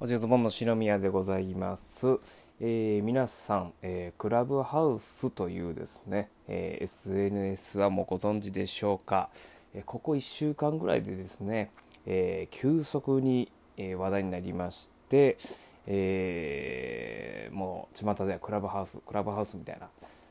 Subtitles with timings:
[0.00, 2.18] お仕事本の篠宮でございます。
[2.60, 9.30] えー、皆さん、えー、クラブハウスというですね、えー、SNS はもうご存知でしょうか、
[9.72, 11.70] えここ1週間ぐらいでですね、
[12.06, 15.38] え急速に、え話題になりまして、
[15.86, 19.88] えもう巷ではクラブハウスクラブハウスみたいな。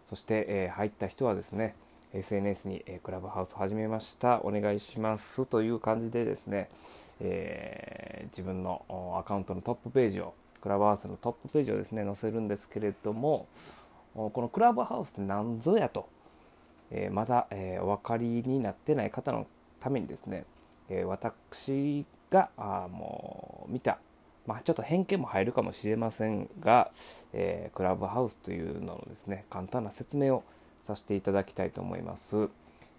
[0.09, 1.75] そして、え入った人はですね
[2.14, 4.41] SNS に、えクラブハウス始めました。
[4.43, 5.45] お願いします。
[5.45, 6.70] という感じでですね、
[7.24, 8.86] えー、自分の
[9.20, 13.48] アカウントのトップページをクラブハウスのトップページをですね載せるんですけれども
[14.13, 16.08] このクラブハウスって何ぞやと、
[16.91, 19.48] えー、まだ、えー、お分かりになってない方の
[19.80, 20.46] ためにですね、
[20.88, 23.98] え私があもう見た
[24.46, 26.91] まあ、ちょっと偏見も入るかもしれませんが、
[27.32, 30.44] えー、クラブハウスというののですね簡単な説明を
[30.82, 32.49] させていただきたいと思います。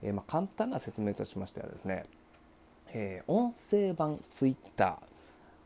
[0.02, 2.04] え、まあ、簡単な説明としましてはですね、
[2.94, 5.00] えー、音声版ツイッタ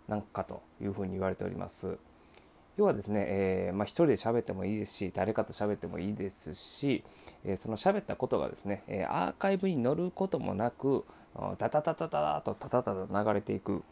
[0.08, 1.98] ーなんかというふうに言われております。
[2.78, 7.02] 要はですね、えー、まあ、一人で喋ってもいいですし誰かと喋ってもいいですし、
[7.44, 11.04] えー、その喋ったことがですね、えー、アーカイブに載ることもなく
[11.58, 13.82] ダタタタタとタタタタ流れていく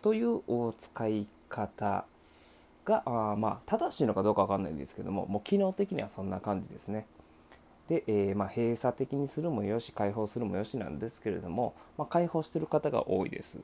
[0.00, 0.42] という
[0.78, 2.04] 使い方
[2.84, 7.06] があまあ正しいのかどうかわかんないんですけどももう機能的にはそんな感じですね。
[7.88, 13.58] で、えー、まあ、閉鎖的にするもよし開放するもよしなんですけれども、まあ、開放してる方が多いです。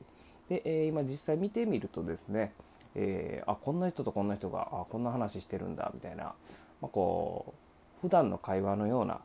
[0.49, 2.53] で、えー、今実際見てみるとですね、
[2.95, 6.33] えー、あこんな人とこんな人があこんな話してるんだみたいな、ま
[6.83, 7.53] あ、こ
[7.97, 9.21] う普段の会話のような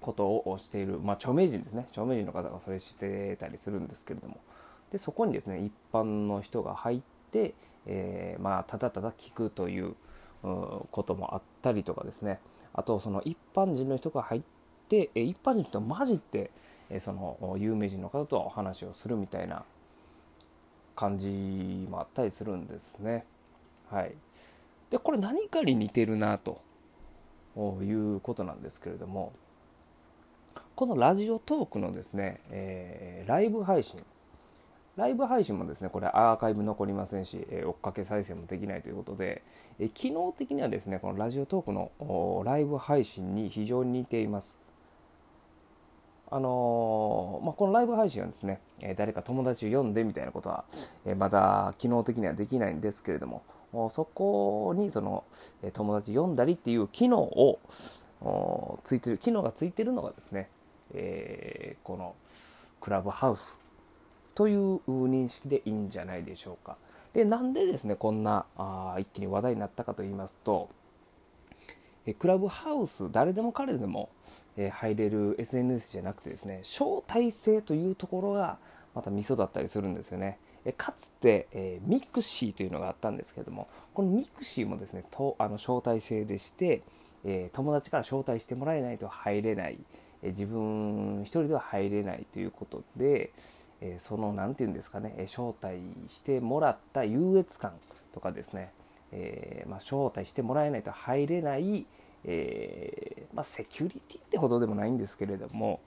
[0.00, 1.86] ことをしている、まあ、著名人ですね。
[1.90, 4.38] 著名人の方がそれしてたりするんですけれども。
[4.92, 7.54] でそこにですね一般の人が入って、
[7.86, 9.94] えー、まあただただ聞くという
[10.42, 12.40] こともあったりとかですね。
[12.74, 14.42] あとその一般人の人が入っ
[14.88, 16.50] て一般人と混じって
[16.98, 19.64] その有名人の方とお話をするみたいな
[20.96, 23.24] 感じもあったりするんですね。
[23.90, 24.14] はい、
[24.90, 26.60] でこれ何かに似てるなと
[27.82, 29.32] いうことなんですけれども
[30.76, 34.00] このラジオトークのですね、えー、ライブ配信
[35.00, 39.42] ライブ配信もですね、これアーカイブ残りませんし、え追っかけ再生もできないということで、
[39.78, 44.58] え機能的にはですね、このラジオトークのライブ配信に非常に似ています。
[46.30, 50.64] あのー、まあ、このライブ配信はですね、え誰か友達を読んでみたいなことは、
[51.06, 53.42] えまだ機能的にはできないんですけれども、
[53.90, 55.24] そこにその、
[55.62, 57.58] え友達読んだりっていう機能を
[58.84, 60.50] ついてる、機能がついてるのがですね、
[60.92, 62.14] えー、この
[62.82, 63.58] クラブハウス
[64.40, 66.78] という認識でいいんじゃないでしょうか。
[67.12, 70.70] でなんでですねこんなあ一気に話題になったかと言いますと
[72.06, 74.08] えクラブハウス誰でも彼でも、
[74.56, 78.56] え入れる SNS じゃなくてですね招待制というところが
[78.94, 80.38] またミソだったりするんですよね。
[80.64, 86.80] えかつて、え mixi というのがあったんですけどもこの mixi もですねとあの招待制でして、
[87.26, 89.76] え友達から招待してもらえないと入れない、
[90.22, 93.32] え自分一人では入れないということで、
[93.80, 97.72] えその何て言うんですかね招待してもらった優越感
[98.12, 98.72] とかですね、
[99.12, 101.86] え、まあ、招待してもらえないと入れない、
[102.24, 105.80] え、まあ、セキュリティってほどでもないんですけれども、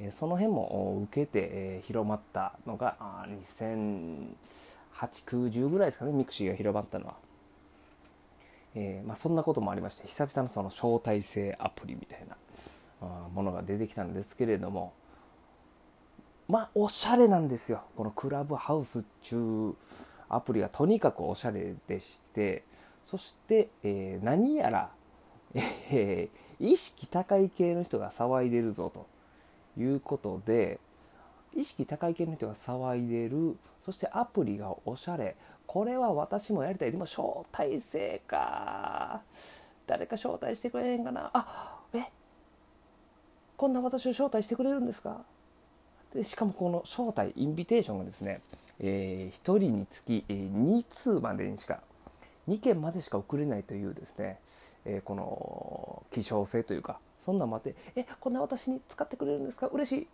[0.00, 2.96] えその辺も受けて、え広まったのが
[3.28, 4.26] 2008、
[4.94, 7.14] 9、10ぐらいですかね mixi が広まったのは。
[8.74, 12.20] えまあ、そんなこともありまして久々のその招待制アプリみたい
[13.00, 14.92] なものが出てきたんですけれども、
[16.48, 17.82] まあおしゃれなんですよ。
[17.96, 19.74] このクラブハウス中
[20.28, 22.64] アプリがとにかくおしゃれでして
[23.04, 24.90] そして、えー、何やら、
[25.54, 29.06] えー、意識高い系の人が騒いでるぞと。
[29.76, 30.80] いうことで
[31.54, 33.56] 意識高い系の人が騒いでる。
[33.84, 35.36] そしてアプリがおしゃれ。
[35.68, 36.90] これは私もやりたい。
[36.90, 39.22] でも招待制か。
[39.86, 41.30] 誰か招待してくれへんかな。
[41.32, 42.10] あえ？
[43.56, 45.22] こんな私を招待してくれるんですか？
[46.18, 48.40] でしかもこの招待インビテーションがですね、
[48.80, 51.80] えー、1人につき、え2通までにしか
[52.48, 54.38] 2件までしか送れないというですね、
[54.84, 59.68] えー、この希少性というかそんなんもあってえこんな私に使ってくれるんですか？
[59.68, 60.08] 嬉しい。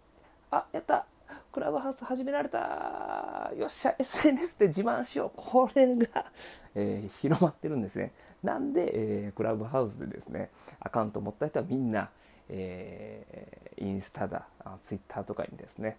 [0.50, 1.06] あやった。
[1.52, 3.50] クラブハウス始められた。
[3.56, 5.30] よっしゃ SNS で自慢しよう。
[5.34, 6.26] これが、
[6.74, 8.12] えー、広まってるんですね。
[8.42, 10.50] なんで、えー、クラブハウスでですね
[10.80, 12.10] アカウント持った人はみんな
[12.48, 14.46] えー、インスタだ
[14.82, 15.96] ツイッターとかにですね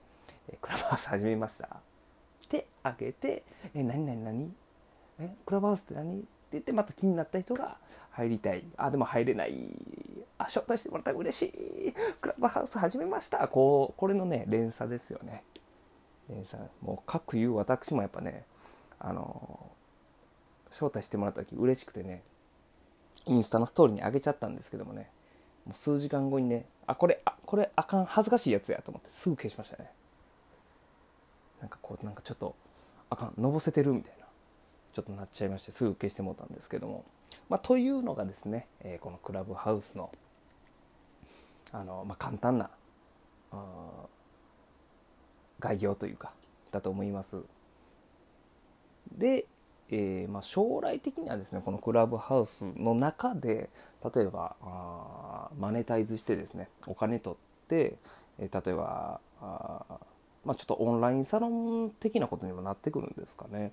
[0.61, 1.67] クラブハウス始めました。
[1.67, 3.43] ってあげて
[3.73, 4.53] 「え何何何？
[5.19, 7.77] えクラブハウスって何?」って言ってまた気になった人が
[8.11, 8.63] 入りたい。
[8.77, 9.69] あでも入れない。
[10.37, 11.93] あ招待してもらったら嬉しい。
[12.21, 13.47] クラブハウス始めました。
[13.47, 15.43] こうこれのね連鎖ですよね。
[16.29, 16.63] 連鎖。
[16.81, 18.45] もう各言う私もやっぱね
[18.99, 19.71] あの
[20.69, 22.21] 招待してもらった時嬉しくてね
[23.25, 25.09] インスタのストーリーに上げちゃったんですけどもね。
[25.65, 29.89] もう数時間後にねあこれあこれあかん恥ずかしいやつやと思ってすぐ消しましたね
[31.59, 32.55] なんかこうなんかちょっと
[33.09, 34.25] あかんのぼせてるみたいな
[34.93, 37.05] ちょっとなっちゃいましてすぐ消してもうたんですけども
[37.49, 40.11] まあ、というのがですね、えー、このクラブハウスの
[41.71, 42.69] あの、まあ、簡単な
[45.59, 46.31] 概要というか
[46.71, 47.37] だと思います。
[49.15, 49.45] で、
[49.91, 53.69] えーまあ、将来的にはですねこのクラブハウスの中で
[54.15, 57.95] 例えばあマネタイズしてですねお金取って、
[58.39, 59.99] えー、例えばあ、
[60.43, 63.71] まあ、ちょっとオンラインサロン的なことにもなってくるんですかね。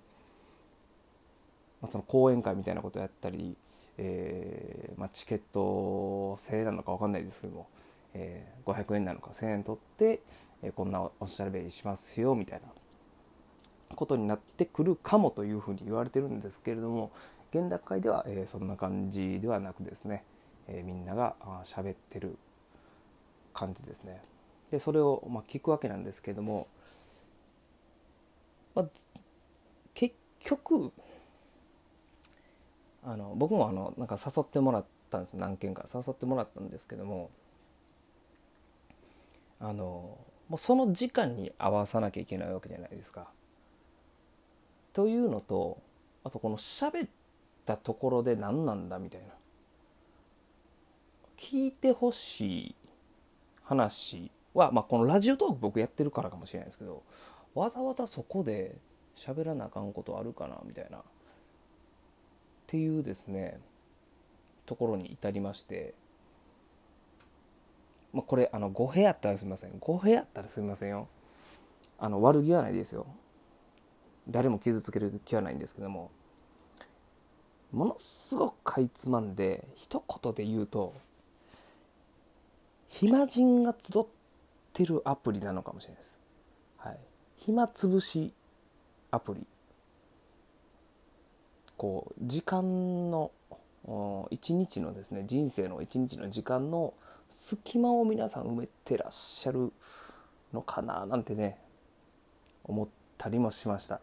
[1.81, 3.57] まあ、その講演会みたいなことをやったり、
[3.99, 7.67] えーま、チケット1000円なのか分かんないですけども、
[8.15, 10.21] え、500円なのか1000円取って、
[10.63, 12.69] え、こんなおしゃべりしますよみたいな
[13.95, 17.11] ことになってくるかもというふうに言われてるんですけれども
[17.53, 20.25] 現段階では、えー、そんな感じではなくですね、
[20.69, 21.35] えー、みんなが
[21.65, 22.37] 喋ってる
[23.53, 24.23] 感じですね。
[24.71, 26.67] でそれを、まあ、聞くわけなんですけれども、
[28.75, 28.87] まあ、
[29.93, 30.91] 結局
[33.05, 37.31] あの僕もあのなんか誘ってもらったんです何件か誘ってもらったんですけども
[39.61, 40.17] あの
[40.49, 43.29] もうその時間に合わさなきゃいけないわけじゃないですか。
[44.93, 45.81] というのと
[46.25, 47.09] あとこの喋っ
[47.65, 49.29] たところで何なんだみたいな。
[51.39, 52.75] 聞いてほしい
[53.65, 57.03] 話は、まあ、このラジオトーク僕やってるからかもしれないですけど
[57.55, 58.77] わざわざそこで
[59.17, 60.99] 喋らなあかんことあるかなみたいな。
[60.99, 61.03] っ
[62.69, 63.61] ていうですね
[64.65, 65.95] ところに至りまして、
[68.13, 69.73] まあ、これあの語弊あったらすみません。
[69.81, 71.09] 語弊あったらすみませんよ。
[71.99, 73.07] あの悪気はないですよ。
[74.29, 76.11] 誰も傷つける気はないんですけども
[77.73, 80.95] ものすごくかいつまんで一言で言うと
[82.89, 84.07] 暇人が集っ
[84.75, 86.19] てるアプリなのかもしれないです。
[86.77, 86.99] はい、
[87.39, 88.35] 暇つぶし
[89.11, 89.47] アプリ
[91.79, 93.31] こう時間の
[94.31, 96.93] 一日のですね人生の一日の時間の
[97.31, 99.73] 隙間を皆さん埋めてらっしゃる
[100.53, 101.59] のかななんてね
[102.65, 104.01] 思ったりもしました。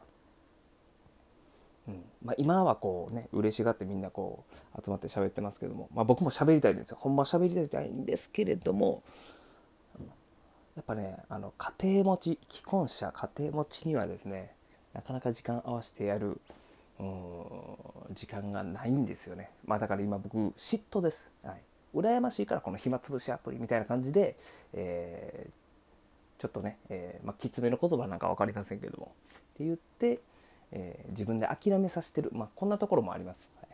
[1.90, 9.04] うんまあ、今はこうね嬉しがってみんなこう集まって喋ってますけども、まあ、僕も喋りたいんですよほんま喋りたいんですけれども
[10.76, 14.54] やっぱねあの家庭持ち既婚者家庭持ちにはですね
[14.94, 16.40] なかなか時間合わせてやる
[18.14, 19.52] 時間がないんですよね。
[19.66, 21.30] まあだから今僕嫉妬です。
[21.44, 21.62] はい。
[21.96, 24.38] 羨ましいからこの暇つぶしアプリみたいな感じで、
[24.74, 30.20] えー、ちょっとね、えー、まあ、きつめの言葉なんか分かりませんけどもって言って、
[30.72, 33.50] えー、自分で諦めさせてる、まあ、こんなところもあります。
[33.62, 33.70] はい。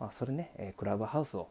[0.00, 1.48] まあ、それね、えクラブハウスを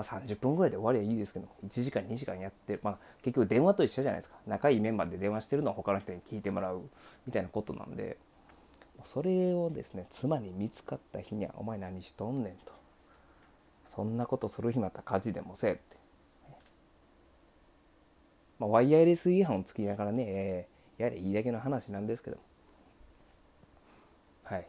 [0.00, 4.36] まあ、30分ぐらいで終わりはいいですけど1時間2時間やって、まあ、結局電話と一緒じゃないですか。
[4.46, 6.82] 仲いいメンバーで電話してるのは他の人に聞いてもらう
[7.26, 8.16] みたいなことなんで
[9.04, 12.72] それをですね妻に見つかった日には「お前何しとんねん」と
[13.86, 15.82] 「そんなことする日また火事でもせえ」って、
[18.58, 22.38] まあ、ワイヤレス違反をつきながらね、えー、やれいいだけの話なんですけど
[24.44, 24.66] はい、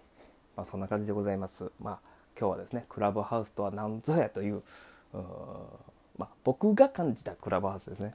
[0.56, 1.72] まあ、そんな感じでございます。
[1.80, 2.00] まあ
[2.40, 4.64] 今日はですねクラブハウスとは何ぞやという
[6.18, 8.14] まあ、僕が感じたクラブハウスですね。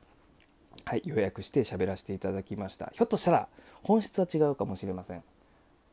[0.85, 2.91] はい予約して喋らせていただきました。
[2.95, 3.49] ひょっとしたら
[3.83, 5.23] 本質は違うかもしれません。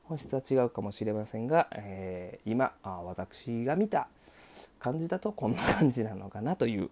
[0.03, 4.07] 本質は違うかもしれませんが、えー、今あ私が見た
[4.79, 6.89] 感じだとこんな感じなのかなという、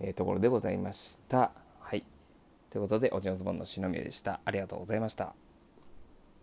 [0.00, 1.50] えー、ところでございました。
[2.70, 4.40] ということでおじのズボンの篠宮でした。
[4.44, 5.34] ありがとうございました。